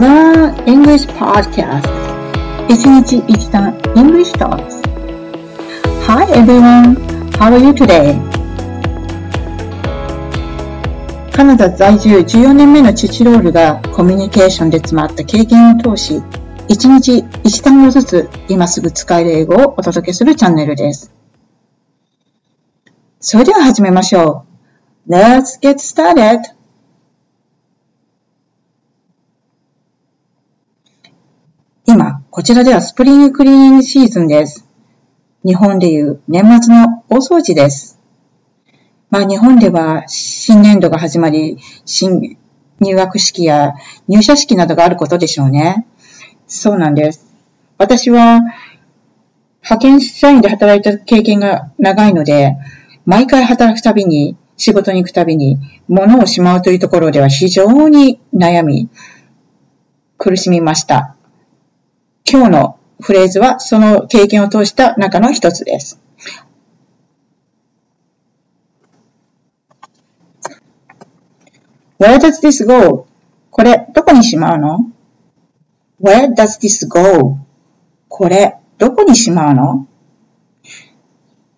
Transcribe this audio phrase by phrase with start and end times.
[0.00, 1.86] English Podcast
[2.70, 4.80] 一日一単 English Talks
[6.06, 6.96] Hi everyone,
[7.38, 8.18] how are you today?
[11.30, 16.22] カナダ在住14年目の父ロールがコミュニケーションで詰まった経験を通し
[16.68, 21.12] 一日一単語ずつ今すぐ使える英語をお届けするチャンネルです。
[23.20, 24.46] それでは始めましょ
[25.06, 25.12] う。
[25.12, 26.40] Let's get started!
[31.92, 34.66] 今、こちらではスプリングクリーニングシーズンです。
[35.44, 38.00] 日本でいう年末の大掃除です。
[39.10, 42.38] まあ日本では新年度が始まり、新
[42.80, 43.74] 入学式や
[44.08, 45.86] 入社式などがあることでしょうね。
[46.46, 47.30] そうなんです。
[47.76, 48.40] 私は
[49.62, 52.56] 派遣社員で働いた経験が長いので、
[53.04, 58.88] 毎回働くたびに、仕事に行くたびに、物をしまうというところでは非常に悩み、
[60.16, 61.16] 苦しみました。
[62.24, 66.00] 今日のフレーズはその経験を通した中の一つです。
[71.98, 73.06] Where does this go?
[73.50, 74.90] これ、どこにしまうの
[76.02, 77.36] ?Where does this go?
[78.08, 79.86] これ、どこにしまうの？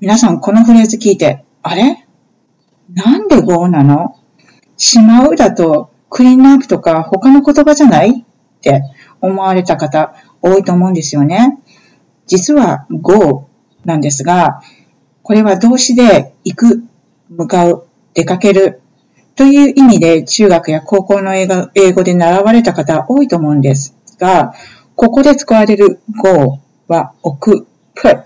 [0.00, 2.06] 皆さんこのフレーズ聞いて、あれ？
[2.92, 4.16] なんで go なの？
[4.76, 8.22] しまうだとクリーンナップとか他の言葉じゃない？
[8.22, 8.24] っ
[8.60, 8.82] て
[9.20, 11.58] 思われた方多いと思うんですよね。
[12.26, 13.48] 実は go
[13.84, 14.60] なんですが、
[15.22, 16.84] これは動詞で行く、
[17.30, 18.82] 向かう、出かける
[19.34, 21.46] という意味で中学や高校の英
[21.92, 24.54] 語で習われた方多いと思うんですが、
[24.96, 28.22] ここで使われる go は置く、put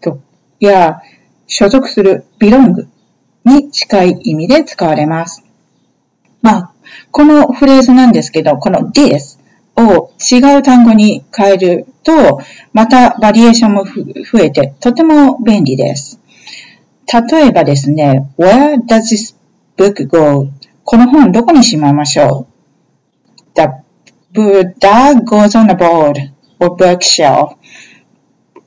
[0.00, 0.20] と
[0.60, 1.00] や
[1.46, 2.86] 所属する belong
[3.44, 5.44] に近い意味で使われます。
[6.40, 6.72] まあ、
[7.10, 9.38] このフレーズなんですけど、この this
[9.76, 12.40] を違う単語に変えると、
[12.72, 16.20] またバリエーションも増えてとても便利です。
[17.30, 19.36] 例えばですね、where does this
[19.76, 20.48] book go?
[20.84, 23.62] この本どこにしまいましょう ?The
[24.32, 26.30] book that goes on a board
[26.60, 27.56] or bookshelf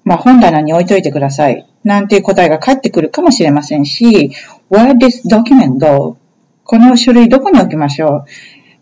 [0.07, 1.67] まあ本棚に置いといてください。
[1.83, 4.31] なんていう答えが返ってくるかもしれませんし、
[4.71, 6.17] where this document go?
[6.63, 8.25] この書類どこに置きましょう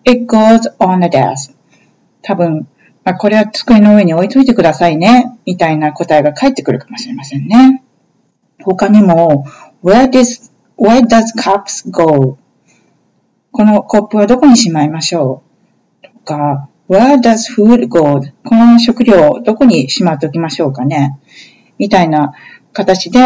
[0.04, 1.55] ?It goes on a desk.
[2.28, 2.68] 多分、
[3.04, 5.38] まあ、これは机の上に置いといてくださいね。
[5.46, 7.84] みたいな答えが返ってくるかもしれませんね。
[8.64, 9.46] 他にも、
[9.84, 12.40] where this, where does cups go?
[13.52, 15.44] このコップはどこにしまいましょ
[16.02, 16.08] う？
[16.08, 18.22] とか、where does food go?
[18.44, 21.20] この食料をどこにしまっておきましょうかね？
[21.78, 22.34] みたいな
[22.74, 23.20] 形で、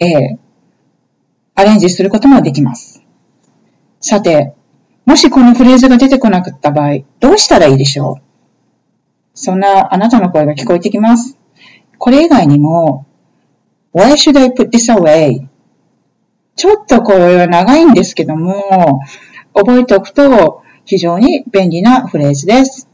[0.00, 0.38] えー、
[1.54, 3.00] アレンジすることもできます。
[4.00, 4.54] さて、
[5.04, 8.22] もしこのフレーズが出てこなかった場合、どうしたらいいでしょう？
[9.34, 11.38] そんなあなたの声が聞こえてきます。
[11.98, 13.06] これ以外にも、
[13.92, 15.46] Why should I put this away?
[16.56, 19.00] ちょっとこれは長いんですけども、
[19.54, 22.88] 覚えておくと非常に便利なフレーズです。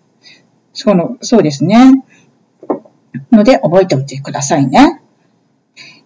[0.73, 2.05] そのそうですね。
[3.31, 5.00] ので覚えておいてくださいね。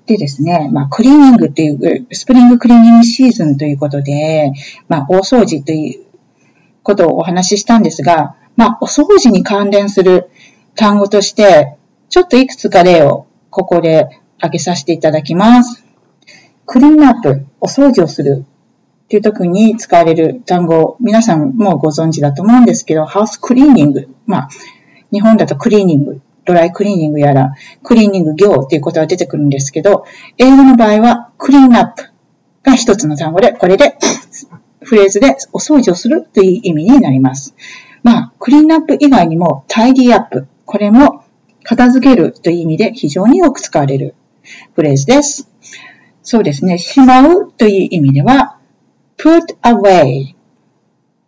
[0.07, 4.53] でですね、まあ、クリーニングっていう、スプリングクリーニングシーズンということで、
[4.89, 6.05] まあ、大掃除という
[6.83, 10.31] ことをお話ししたんですが、まあ、お掃除に関連する
[10.75, 11.77] 単語として、
[12.11, 15.85] ちょっといくつか例をここで挙げさせていただきます。
[16.67, 18.45] クリーンアップ、お掃除をする
[19.05, 24.09] っていう時に使われる単語、皆さんもご存知だと思うんですけど、ハウスクリーニング。
[24.27, 24.49] まあ、
[25.13, 30.05] 日本だとクリーニングドライクリーニングやら、クリーニング業っていうことが出てくるんですけど、
[30.38, 32.10] 英語の場合は、クリーンアップ
[32.62, 33.97] が一つの単語で、これで、
[34.82, 37.55] フレーズでお掃除をするという意味になります。
[38.03, 40.47] まあ、クリーンアップ以外にも、タイディアップ。
[40.66, 41.22] これも、
[41.62, 44.14] 片付けるという意味で非常によく使われる
[44.75, 45.49] フレーズです。
[46.23, 46.79] そうですね。
[46.79, 48.58] しまうという意味では、
[49.17, 50.37] put away っ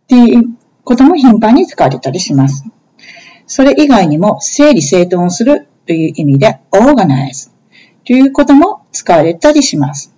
[0.06, 2.64] ていうことも頻繁に使われたりします。
[3.46, 7.50] それ以外にも整理整頓をするという意味で organize
[8.04, 10.14] ということも使われたりします。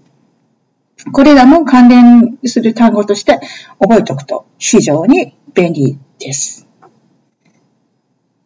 [1.12, 3.40] これらも関連する単語として
[3.78, 6.66] 覚えておくと非常に便利です。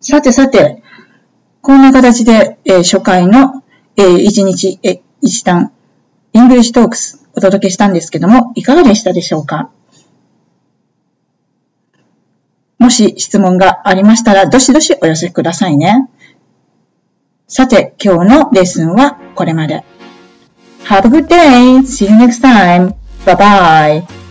[0.00, 0.82] さてさて、
[1.61, 3.62] こんな形で、初回の、
[3.96, 4.81] 1日、
[5.23, 5.70] 1単
[6.34, 9.70] English Talks お届けしたんですけども、いかがでしたでしょうか？
[12.82, 16.11] もし質問がありましたら、どしどしお寄せくださいね。
[17.46, 19.84] さて、今日のレッスンはこれまで。
[20.87, 21.79] Have a good day!
[21.82, 22.94] See you next time!
[23.25, 24.21] Bye bye!